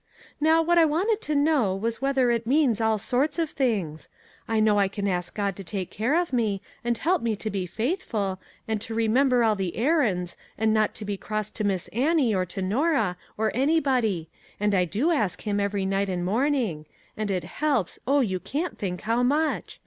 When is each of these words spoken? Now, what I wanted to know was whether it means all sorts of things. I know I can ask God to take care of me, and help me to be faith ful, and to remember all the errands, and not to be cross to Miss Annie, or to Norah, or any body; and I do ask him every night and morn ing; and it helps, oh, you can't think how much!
Now, 0.39 0.63
what 0.63 0.79
I 0.79 0.83
wanted 0.85 1.21
to 1.21 1.35
know 1.35 1.75
was 1.75 2.01
whether 2.01 2.31
it 2.31 2.47
means 2.47 2.81
all 2.81 2.97
sorts 2.97 3.37
of 3.37 3.51
things. 3.51 4.09
I 4.47 4.59
know 4.59 4.79
I 4.79 4.87
can 4.87 5.07
ask 5.07 5.35
God 5.35 5.55
to 5.57 5.63
take 5.63 5.91
care 5.91 6.19
of 6.19 6.33
me, 6.33 6.59
and 6.83 6.97
help 6.97 7.21
me 7.21 7.35
to 7.35 7.51
be 7.51 7.67
faith 7.67 8.01
ful, 8.01 8.39
and 8.67 8.81
to 8.81 8.95
remember 8.95 9.43
all 9.43 9.55
the 9.55 9.75
errands, 9.77 10.35
and 10.57 10.73
not 10.73 10.95
to 10.95 11.05
be 11.05 11.17
cross 11.17 11.51
to 11.51 11.63
Miss 11.63 11.87
Annie, 11.89 12.33
or 12.33 12.47
to 12.47 12.63
Norah, 12.63 13.15
or 13.37 13.51
any 13.53 13.79
body; 13.79 14.27
and 14.59 14.73
I 14.73 14.85
do 14.85 15.11
ask 15.11 15.41
him 15.43 15.59
every 15.59 15.85
night 15.85 16.09
and 16.09 16.25
morn 16.25 16.55
ing; 16.55 16.87
and 17.15 17.29
it 17.29 17.43
helps, 17.43 17.99
oh, 18.07 18.21
you 18.21 18.39
can't 18.39 18.79
think 18.79 19.01
how 19.01 19.21
much! 19.21 19.79